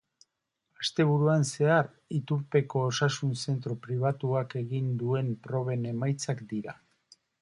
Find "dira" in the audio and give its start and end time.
6.57-6.77